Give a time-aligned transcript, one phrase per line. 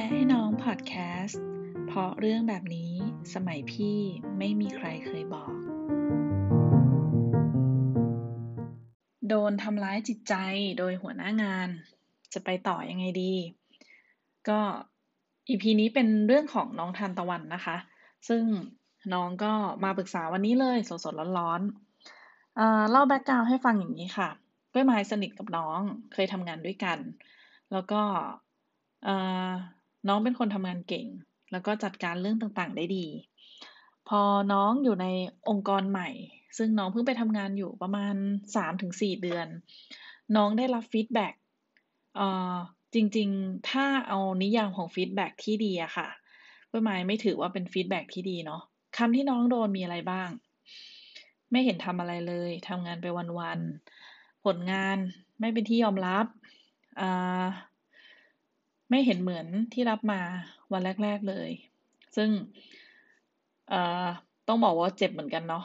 [0.00, 1.42] แนะให้น้องพอดแคสต์
[1.86, 2.92] เพราะเรื่องแบบนี้
[3.34, 3.98] สมัยพี่
[4.38, 5.52] ไม่มีใครเคยบอก
[9.28, 10.34] โดนทำร้ายจิตใจ
[10.78, 11.68] โดยหัวหน้างาน
[12.34, 13.34] จะไปต่อยังไงดี
[14.48, 14.60] ก็
[15.48, 17.76] อีพีนี้เป็นเรื่องของน้องทานตะวันนะคะ
[18.28, 18.42] ซึ่ง
[19.14, 19.52] น้องก็
[19.84, 24.28] มาปรึกษาวันนี้เลยสดๆร้อนๆเล่าแบ็กกราวให้ฟังอย่างนี้ค่ะ
[24.72, 25.80] ก้อยไม้สนิทกับน้อง
[26.12, 26.98] เคยทำงานด้วยกัน
[27.72, 28.02] แล้วก็
[30.08, 31.06] น้องเป็นคนทำงานเก่ง
[31.52, 33.06] แล้วก็จัดการเรื่องต่างๆ ได้ดี
[34.08, 34.20] พอ
[34.52, 35.06] น้องอยู่ใน
[35.48, 36.08] องค์กรใหม่
[36.58, 38.14] ซึ่งน้องเพิ่งไปทำงานอยู่ประมาณ
[38.56, 39.46] 3-4 เดือน
[40.36, 41.34] น้องได้รับ feedback
[42.94, 46.08] จริงๆ ถ้าเอานิยามของ feedback ที่ดีอะค่ะ
[46.68, 48.62] เพื่อหมายไม่ถือว่าเป็น feedback ที่ดีเนาะ
[48.96, 50.28] คำที่น้องโดนมีอะไรบ้าง
[51.50, 53.06] ไม่เห็นทำอะไรเลยทำงานไป
[53.38, 54.96] วันๆผลงาน
[55.40, 56.26] ไม่เป็นที่ยอมรับ
[57.00, 57.02] อ
[58.90, 60.20] ไม่เห็นเหมือนที่รับมา
[60.72, 61.50] วันแรก ๆเลย
[62.16, 62.30] ซึ่ง
[64.48, 65.64] ต้องบอกว่าเจ็บเหมือนกันเนาะ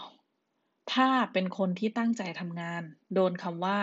[0.94, 2.82] ถ้าเป็นคนที่ตั้งใจทำงาน
[3.14, 3.78] โดนคำว่า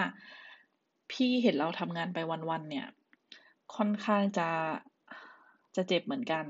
[1.11, 2.19] พี่เห็นเราทำงานไป
[2.51, 2.87] วันๆเนี่ย
[3.77, 4.49] ค่อนข้างจะ
[5.77, 6.45] จะเจ็บเหมือนกัน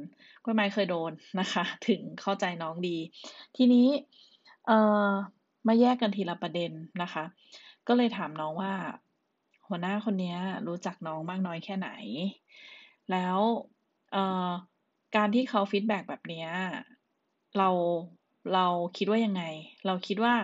[0.45, 2.97] ก็ไม่เคยโดนนะคะ ถึงเข้าใจน้องดี
[3.57, 3.87] ทีนี้
[4.67, 5.11] เอ่อ
[5.69, 6.71] มาแยกกันทีละประเด็น
[7.03, 7.25] นะคะ
[7.89, 8.73] ก็เลยถามน้องว่า
[9.69, 10.37] หัวหน้าคนนี้
[10.69, 11.89] รู้จักน้องมากน้อยแค่ไหน
[13.11, 13.39] แล้ว
[15.17, 16.47] การที่เขาฟีดแบ็แบบนี้
[17.59, 17.69] เรา
[18.55, 19.43] เราคิดว่ายังไง
[19.87, 20.35] เราคิดว่า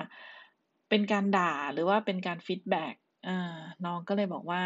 [0.89, 2.95] เป็นการด่าหรือว่าเป็นการฟีดแบ็ก
[3.85, 4.63] น้องก็เลยบอกว่า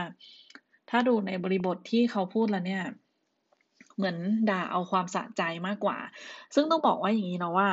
[0.91, 2.85] ถ้าดูในบริบทที่เขาพูดแล้วเนี่ย
[3.97, 4.17] เหมือน
[4.51, 5.99] ด่าเอาความสะใจมากกว่า
[6.55, 7.69] ซึ่งต้องบอกว่าอย่างนี้เนาะว่า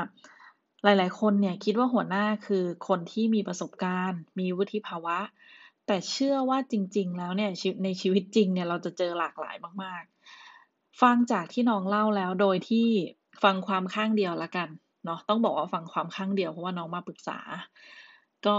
[0.84, 5.18] หลาย ๆ คนเนี่ยคิดว่าหัวหน้าคือคนที่มีประสบการณ์ มีวุฒิภาวะ
[5.92, 7.52] แต่เชื่อว่าจริง ๆ แล้วเนี่ย
[7.84, 10.04] ในชีวิตจริงเนี่ยเราจะเจอหลากหลายมาก
[10.52, 12.88] ๆ ฟังจากที่น้องเล่าแล้วโดยที่
[13.44, 14.70] ฟังความข้างเดียวละกัน
[15.06, 17.40] เนาะต้องบอกว่าฟังความข้างเดียวเพราะว่าน้องมาปรึกษา
[18.48, 18.58] ก็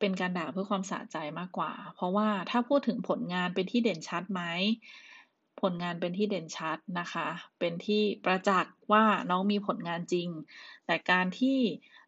[0.00, 4.42] เป็นการด่าเพื่อความสะใจมากกว่า เพราะว่าถ้าพูดถึงผลงานเป็นที่เด่นชัดไหม
[5.60, 10.28] ผลงานเป็นที่เด่นชัดนะคะ เป็นที่ประจักษ์ว่าน้องมีผลงานจริง
[10.86, 11.58] แต่การที่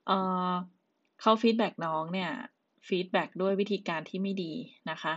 [0.06, 2.33] เขา feedback น้องเนี่ย
[2.87, 4.53] feedback ด้วยวิธีการที่ไม่ดี
[4.91, 5.15] นะคะ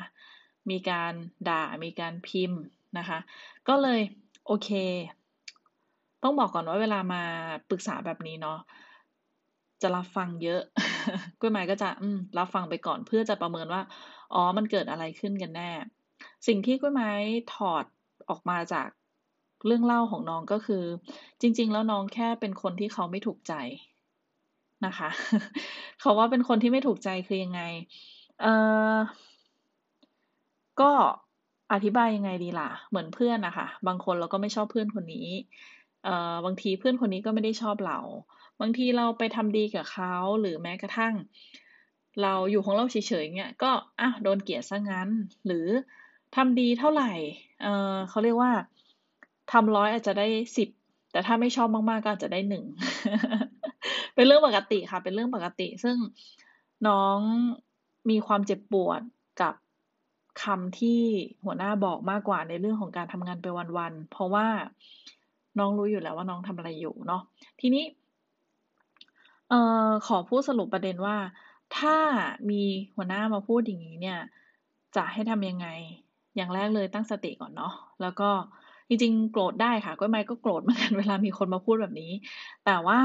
[0.69, 1.13] มีการ
[1.49, 2.61] ด่ามีการพิมพ์
[2.97, 3.19] นะคะ
[3.67, 4.01] ก็เลย
[4.45, 4.69] โอเค
[6.23, 7.23] ต้องบอกก่อนว่าเวลามา
[7.69, 8.59] ปรึกษาแบบนี้เนาะ
[9.81, 10.61] จะรับฟังเยอะ
[11.39, 11.89] กล้วยไม้ก็จะ
[12.37, 13.81] รับฟังไปก่อนเพื่อจะประเมินว่า
[14.33, 15.71] อ๋อ มันเกิดอะไรขึ้นกันแน่
[16.47, 17.11] สิ่งที่กล้วยไม้
[17.53, 17.85] ถอด
[18.29, 18.87] ออกมาจาก
[19.65, 20.83] เรื่องเล่าของน้องก็คือ
[21.41, 23.53] จริง ๆ แล้วน้องแค่เป็นคนที่เขาไม่ถูกใจ
[24.85, 25.09] นะคะ
[25.99, 27.61] เขาว่าเป็นคนที่ไม่ถูกใจคือยังไง
[28.41, 28.45] เอ
[28.95, 28.97] อ
[30.81, 30.91] ก็
[31.73, 35.27] อธิบายยังไงดีล่ะ เหมือนเพื่อนนะคะ บางคนเราก็ไม่ชอบเพื่อนคนนี้
[36.03, 37.99] เอ่อบางทีเพื่อนคนนี้ก็ไม่ได้ชอบเรา
[38.61, 41.13] บางทีเราไปทำดีกับเขาหรือแม้กระทั่ง
[42.21, 43.71] เราอยู่ของเราเฉยๆเนี่ยก็
[44.01, 45.09] อะโดนเกลียดซะงั้น
[45.45, 45.67] หรือ
[46.35, 47.11] ทำดีเท่าไหร่
[47.63, 48.51] เออเขาเรียกว่า
[49.51, 50.27] ทำร้อยอาจจะได้
[50.57, 50.69] สิบ
[51.11, 52.63] แต่ถ้าไม่ชอบมากๆก็อาจจะได้หนึ่ง
[54.17, 55.97] เป็นเรื่องปกติค่ะ เป็นเรื่องปกติ ซึ่ง
[56.87, 57.19] น้อง
[58.09, 59.01] มีความเจ็บปวด
[59.41, 59.53] กับ
[60.43, 61.01] คำที่
[61.45, 63.45] หัวหน้าบอกมากกว่าในเรื่องของการทำงานไป
[63.77, 64.47] วันๆ เพราะว่า
[65.59, 67.21] น้องรู้อยู่แล้วว่าน้องทำอะไรอยู่เนาะ
[67.59, 67.83] ทีนี้
[69.49, 71.17] เอ่อขอพูดสรุปประเด็นว่า
[71.77, 71.97] ถ้า
[72.49, 72.61] มี
[72.95, 74.19] หัวหน้ามาพูดอย่างนี้เนี่ย
[74.95, 75.67] จะให้ทำยังไง
[76.35, 78.29] อย่างแรกเลยตั้งสติก่อนเนาะ แล้วก็
[78.87, 82.11] จริงๆ โกรธได้ค่ะก็ไม่ก็โกรธเหมือนกันเวลามีคนมาพูดแบบนี้
[82.65, 82.99] แต่ว่า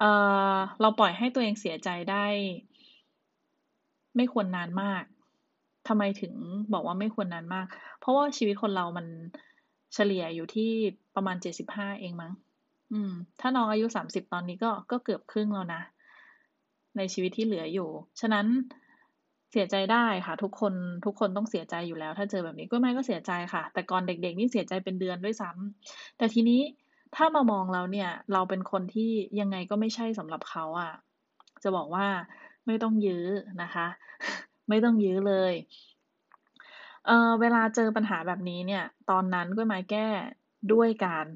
[0.00, 0.10] เอ่
[0.54, 2.26] อเราปล่อยให้ตัวเองเสียใจได้
[4.16, 5.04] ไม่ควรนานมาก
[5.88, 6.34] ทำไมถึง
[6.72, 7.66] บอกว่าไม่ควรนานมาก
[8.00, 9.06] เพราะว่าชีวิตคนเรามัน
[9.94, 10.70] เฉลี่ยอยู่ที่
[11.14, 12.32] ประมาณเจ็ดสิบห้าเองมั้ง
[12.92, 15.82] อืม ถ้าน้องอายุสามสิบตอนนี้ก็ก็เกือบครึ่งแล้วนะ
[16.96, 17.88] ในชีวิตที่เหลืออยู่
[18.20, 18.46] ฉะนั้น
[19.52, 26.60] เสียใจได้ค่ะ ทุกคนทุกคนต้องเสียใจอยู่แล้ว ถ้าเจอแบบนี้ก็ไม่ก็เสียใจค่ะ แต่ก่อนเด็กๆนี่เสียใจเป็นเดือนด้วยซ้ำแต่ทีนี้
[27.16, 29.10] ถ้ามามองแล้วเนี่ย เราเป็นคนที่
[29.40, 30.92] ยังไงก็ไม่ใช่สำหรับเขาอะ่ะ
[31.62, 32.06] จะบอกว่า
[32.66, 33.24] ไม่ต้องยื้อ
[33.62, 33.86] นะคะ
[34.68, 35.52] ไม่ต้องยื้อเลย
[37.06, 40.08] เออเวลาเจอปัญหาแบบนี้เนี่ย ตอนนั้นก็มาแก้
[40.72, 41.26] ด้วยการ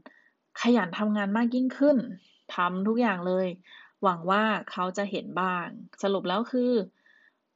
[0.61, 1.99] ขยันทำงานมากยิ่งขึ้น
[2.55, 3.47] ทำทุกอย่างเลย
[4.03, 5.67] หวังว่าเขาจะเห็นบ้าง
[6.03, 6.73] สรุปแล้วคือ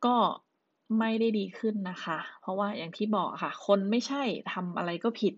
[0.06, 0.16] ก็
[0.98, 4.22] ไม่ได้ดีขึ้นนะคะ เพราะว่าอย่างที่บอกค่ะ คนไม่ใช่
[4.52, 5.34] ทำอะไรก็ผิด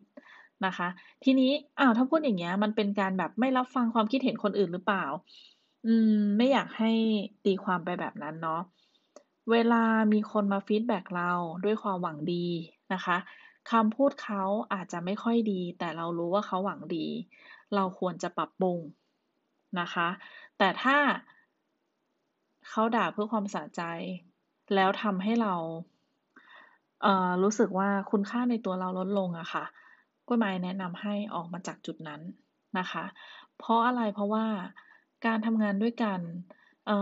[0.67, 0.89] นะคะ
[1.25, 5.05] ทีนี้อ้าวถ้าพูดอย่างเงี้ย มันเป็นการแบบไม่รับฟังความคิดเห็นคนอื่นหรือเปล่า
[5.87, 6.93] อืม ไม่อยากให้
[7.45, 8.61] ตีความไปแบบนั้นเนาะ
[9.51, 11.33] เวลามีคนมา feedback เรา
[11.65, 12.47] ด้วยความหวังดี
[12.93, 13.17] นะคะ
[13.71, 14.43] คำพูดเขา
[14.73, 17.07] อาจจะไม่ค่อยดี แต่เรารู้ว่าเขาหวังดี
[17.75, 18.79] เราควรจะปรับปรุง
[19.81, 20.09] นะคะ
[20.59, 20.97] แต่ถ้า
[22.69, 23.83] เขาด่าเพื่อความสะใจ
[24.75, 25.55] แล้วทำให้เรา
[27.03, 29.65] เออรู้สึกว่าคุณค่าในตัวเราลดลงอะค่ะ
[30.31, 32.21] กล้วยไม้แนะนำให้ออกมาจากจุดนั้น
[32.79, 33.05] นะคะ
[33.59, 34.47] เพราะอะไรเพราะว่า
[35.27, 36.21] การทำงานด้วยกัน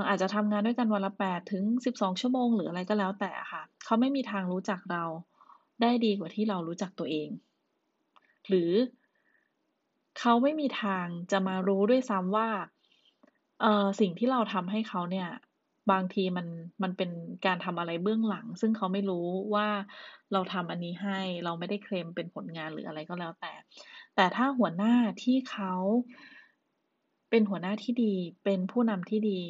[0.08, 5.04] อาจจะทำงานด้วยกันวันละ8ถึง 12 ชั่วโมง หรืออะไรก็แล้วแต่ค่ะ เขาไม่มีทางรู้จักเรา
[5.82, 7.28] ได้ดีกว่าที่เรารู้จักตัวเอง
[8.48, 8.72] หรือ
[10.18, 12.48] เขาไม่มีทางจะมารู้ด้วยซ้ำว่า
[14.00, 15.28] สิ่งที่เราทำให้เขาเนี่ย
[15.90, 16.46] บางทีมัน
[16.82, 17.10] มันเป็น
[17.46, 19.68] การทำอะไรเบื้องหลัง ซึ่งเขาไม่รู้ว่า
[20.32, 23.52] เราทำอันนี้ให้เราไม่ได้เคลมเป็นผลงานหรืออะไรก็แล้วแต่
[24.16, 25.72] แต่ถ้าหัวหน้าที่เขา
[27.30, 28.14] เป็นหัวหน้าที่ดี
[28.44, 29.40] เป็นผู้นำที่ดี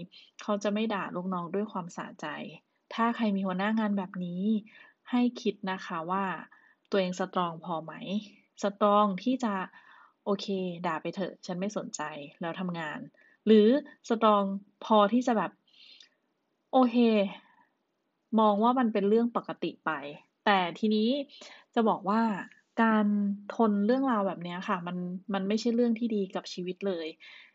[0.43, 2.27] เขาจะไม่ด่าลูกน้องด้วยความสะใจ
[2.95, 4.43] ถ้าใครมีหัวหน้างานแบบนี้
[5.11, 6.25] ให้คิดนะคะว่า
[6.91, 7.93] ตัวเองสตรองพอไหม
[8.63, 9.55] สตรองที่จะ
[10.25, 10.47] โอเค
[10.87, 12.03] ด่าไปเถอะ ฉันไม่สนใจ
[12.41, 12.99] แล้วทำงาน
[13.47, 13.69] หรือ
[14.09, 14.43] สตรอง
[14.85, 15.53] พอที่จะแบบ
[16.73, 16.97] โอเค
[18.41, 19.91] มองว่ามันเป็นเรื่องปกติไป
[20.45, 21.09] แต่ทีนี้
[21.75, 22.21] จะบอกว่า
[22.83, 23.07] การ
[23.55, 24.97] ทนเรื่องราวแบบนี้ค่ะ มัน
[25.35, 27.07] มันไม่ใช่เรื่องที่ดีกับชีวิตเลย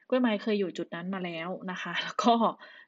[0.09, 2.33] กล้วยไม้เคยอยู่จุดนั้นมาแล้วนะคะ แล้วก็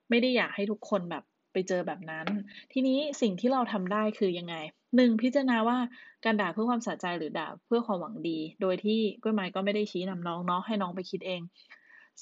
[0.09, 1.23] ไม่ได้อยากให้ทุกคนแบบ
[1.53, 2.25] ไปเจอแบบนั้น
[2.73, 4.55] ทีนี้สิ่งที่เราทำได้คือยังไง
[4.95, 5.77] หนึ่งพิจารณาว่า
[6.25, 11.41] การด่าเพื่อความสะใจหรือด่าเพื่อความหวังดี โดยที่กล้วยไม้ก็ไม่ได้ชี้นำน้องเนาะให้น้องไปคิดเอง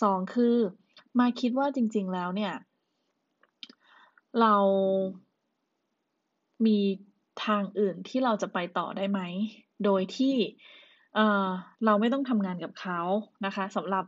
[0.02, 0.56] สองคือ
[1.20, 2.54] มาคิดว่าจริง ๆ แล้วเนี่ย
[4.40, 4.56] เรา
[6.66, 6.80] มี
[7.46, 9.20] ทางอื่นที่เราจะไปต่อได้ไหม
[9.86, 10.36] โดยที่
[11.16, 13.02] เเราไม่ต้องทำงานกับเขา
[13.46, 14.06] นะคะสำหรับ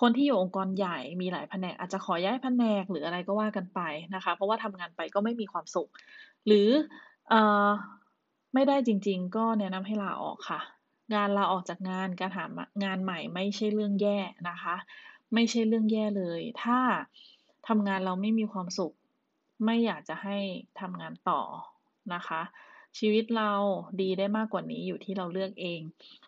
[0.00, 3.80] คนที่อยู่องค์กรใหญ่มีหลายแผนกอาจจะขอย้ายแผนกหรืออะไรก็ว่ากันไป
[4.14, 5.88] นะคะ เพราะว่าทำงานไปก็ไม่มีความสุข
[6.46, 6.68] หรือ
[7.32, 7.34] อ
[8.54, 10.60] ไม่ได้จริง ๆ ก็แนะนำให้ลาออกค่ะ
[11.14, 12.44] งานลาออกจากงานการหา
[12.84, 14.18] งานใหม่ไม่ใช่เรื่องแย่
[14.48, 14.76] นะคะ
[15.34, 16.78] ไม่ใช่เรื่องแย่เลย ถ้า
[17.68, 18.92] ทำงานเราไม่มีความสุข
[19.64, 20.38] ไม่อยากจะให้
[20.80, 21.40] ทำงานต่อ
[22.14, 22.42] นะคะ
[22.98, 23.52] ชีวิตเรา
[24.00, 25.80] ดีได้มากกว่านี้อยู่ที่เราเลือกเอง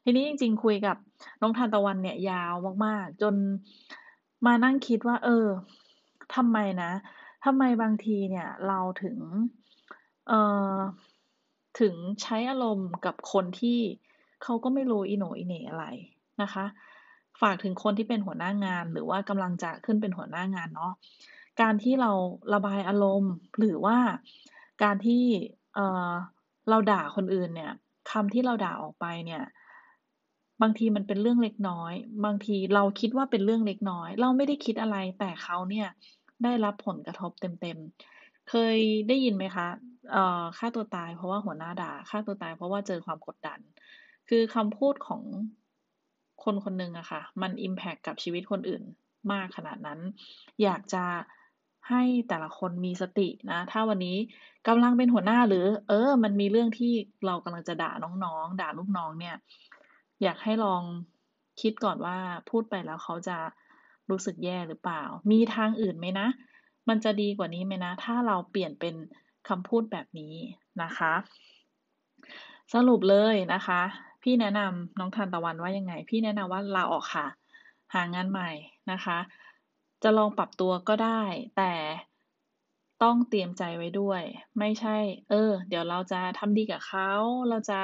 [0.05, 0.97] ทีนี้จริง ๆ คุยกับ
[1.41, 2.55] น้องทานตะวันเนี่ยยาว
[2.87, 3.35] มากๆ จน
[4.47, 5.47] มานั่งคิดว่า เออ
[6.35, 6.93] ทำไมนะ
[7.45, 9.19] ทำไมบางทีเนี่ยเราถึง
[10.29, 10.41] เอ่
[10.75, 10.77] อ
[11.81, 13.79] ถึงใช้อารมณ์กับคนที่
[14.43, 15.85] เขาก็ไม่รู้อีโหนอีเหนอะไร
[16.43, 16.65] นะคะ
[17.41, 20.93] ฝากถึงคนที่เป็นหัวหน้างานหรือว่ากำลังจะขึ้นเป็นหัวหน้างานเนาะ
[21.61, 22.11] การที่เรา
[22.55, 23.99] ระบายอารมณ์ หรือว่า
[24.83, 25.23] การที่
[25.75, 26.13] เอ่อ
[26.69, 27.73] เราด่าคนอื่นเนี่ย
[28.11, 29.43] คำที่เราด่าออกไปเนี่ย
[30.63, 31.93] บางทีมันเป็นเรื่องเล็กน้อย
[32.25, 35.89] บางทีเราคิดว่าเป็นเรื่องเล็กน้อย เราไม่ได้คิดอะไรแต่เขาเนี่ย
[36.45, 38.77] ได้รับผลกระทบเต็มๆ เคย
[39.09, 39.69] ได้ยินไหมคะ
[40.13, 43.61] เอ่อฆ่าตัวตายเพราะว่าหัวหน้าด่าฆ่าตัวตายเพราะว่าเจอความกดดัน
[44.29, 45.23] คือคำพูดของ
[46.45, 48.83] คนคนหนึ่งอะค่ะ มันอิมแพคกับชีวิตคนอื่น
[49.33, 50.01] มากขนาดนั้น
[50.63, 51.05] อยากจะ
[51.89, 54.17] ให้แต่ละคนมีสตินะ ถ้าวันนี้
[54.69, 56.93] กำลังเป็นหัวหน้าหรือ เออ มันมีเรื่องที่
[57.27, 57.93] เรากำลังจะด่า
[58.25, 59.37] น้องๆ ด่าลูกน้องเนี่ย
[60.23, 60.83] อยากให้ลอง
[61.61, 62.17] คิดก่อนว่า
[62.51, 63.39] พูดไปแล้วเขาจะ
[64.11, 66.29] รู้สึกแย่หรือเปล่า มีทางอื่นไหมนะ
[66.89, 68.95] มันจะดีกว่านี้ไหมนะ ถ้าเราเปลี่ยนเป็น
[69.49, 70.35] คำพูดแบบนี้
[70.83, 71.13] นะคะ
[72.75, 73.81] สรุปเลยนะคะ
[74.23, 77.27] พี่แนะนำน้องทันตะวันว่ายังไง พี่แนะนำว่าลาออกค่ะ
[77.95, 78.51] หางานใหม่
[78.93, 79.19] นะคะ
[80.03, 81.23] จะลองปรับตัวก็ได้
[81.57, 81.73] แต่
[83.03, 84.23] ต้องเตรียมใจไว้ด้วย
[84.59, 84.97] ไม่ใช่
[85.31, 87.11] เออ เดี๋ยวเราจะทำดีกับเขา
[87.49, 87.81] เราจะ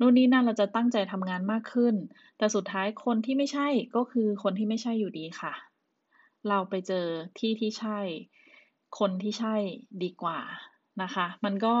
[0.00, 1.94] นู่นนี่นั่นเราจะตั้งใจทำงานมากขึ้น
[2.38, 5.52] แต่สุดท้ายคนที่ไม่ใช่ก็คือคนที่ไม่ใช่อยู่ดีค่ะ
[6.48, 7.06] เราไปเจอ
[7.38, 7.98] ที่ที่ใช่
[8.98, 9.54] คนที่ใช่
[10.02, 10.40] ดีกว่า
[11.02, 11.76] นะคะ มันก็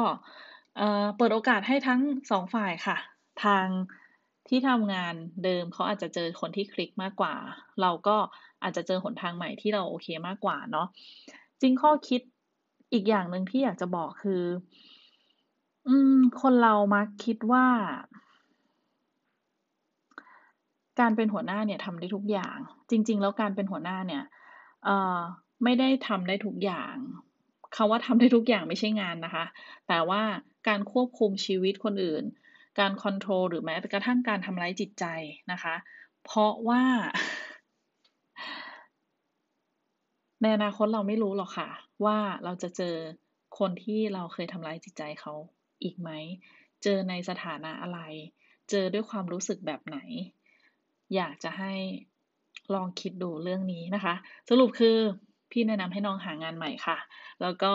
[1.16, 2.96] เปิดโอกาสให้ทั้งสองฝ่ายค่ะ
[3.44, 3.66] ทาง
[4.48, 7.34] ที่ทำงานเดิมเขาอาจจะเจอคนที่คลิกมากกว่า
[7.80, 8.16] เราก็
[8.64, 10.86] อาจจะเจอหนทางใหม่ที่เราโอเคมากกว่าเนาะ
[11.60, 12.20] จริงข้อคิด
[12.92, 14.42] อีกอย่างหนึ่งที่อยากจะบอกคือ
[15.88, 17.66] อืม คนเรามักคิดว่า
[21.00, 22.56] การเป็นหัวหน้าเนี่ยทำได้ทุกอย่าง
[22.90, 24.24] จริง ๆ แล้วการเป็นหัวหน้าเนี่ย
[24.84, 25.20] เอ่อ
[25.64, 26.94] ไม่ได้ทำได้ทุกอย่าง
[27.76, 29.44] คาว่าทำได้ทุกอย่างไม่ใช่งานนะคะ
[29.88, 30.22] แต่ว่า
[30.68, 32.24] การควบคุมชีวิตคนอื่น
[32.80, 35.04] การคอนโทรลหรือแม้กระทั่งการทำร้ายจิตใจ
[35.52, 35.74] นะคะ
[36.24, 36.82] เพราะว่า
[40.44, 41.68] ในอนาคตเราไม่รู้หรอกค่ะ
[42.04, 42.96] ว่าเราจะเจอ
[43.58, 45.32] คนที่เราเคยทำร้ายจิตใจเขา
[45.82, 46.10] อีกไหม
[46.82, 48.00] เจอในสถานะอะไร
[48.70, 49.98] เจอด้วยความรู้สึกแบบไหน
[51.14, 51.74] อยากจะให้
[52.74, 54.14] ลองคิดดูเรื่องนี้นะคะ
[54.48, 54.96] สรุปคือ
[55.50, 56.98] พี่แนะนำให้น้องหางานใหม่ค่ะ
[57.42, 57.74] แล้วก็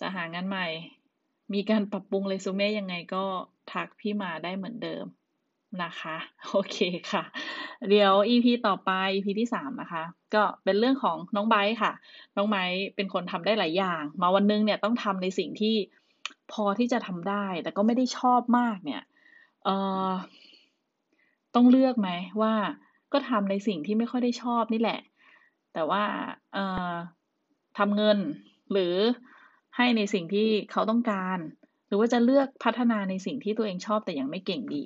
[0.00, 0.66] จะหางานใหม่
[1.54, 3.24] มีการปรับปรุงเรซูเม่ยังไงก็
[3.72, 5.04] ทักพี่มาได้เหมือนเดิม
[5.84, 6.16] นะคะ
[6.50, 6.76] โอเค
[7.12, 7.24] ค่ะ
[7.90, 10.04] เดี๋ยว EP ต่อไป EP ที่สามนะคะ
[10.34, 11.92] ก็เป็นเรื่องของน้องไบค่ะ
[12.36, 12.56] น้องไบ
[12.96, 15.74] เป็นคนทำได้หลายอย่าง มาวันนึงเนี่ยต้องทำในสิ่งที่
[16.52, 19.02] พอที่จะทำได้ แต่ก็ไม่ได้ชอบมากเนี่ย
[19.64, 19.76] เอ่
[20.08, 20.10] อ
[21.54, 22.10] ต้องเลือกไหม
[22.42, 22.54] ว่า
[23.12, 25.00] ก็ทำในสิ่งที่ไม่ค่อยได้ชอบนี่แหละ
[25.74, 26.04] แต่ว่า
[26.52, 26.92] เอ่อ
[27.78, 28.18] ทำเงิน
[28.72, 28.94] หรือ
[29.76, 31.38] ให้ในสิ่งที่เขาต้องการ
[31.88, 34.84] หรือว่าจะเลือกพัฒนาในสิ่งที่ตัวเองชอบแต่ยังไม่เก่งดี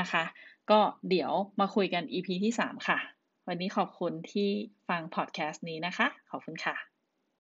[0.00, 0.24] นะคะ
[0.70, 2.98] ก็เดี๋ยวมาคุยกัน EP ที่ 3 ค่ะ
[3.48, 4.48] วันนี้ขอบคุณที่
[4.88, 6.95] ฟังพอดแคสต์นี้นะคะ ขอบคุณค่ะ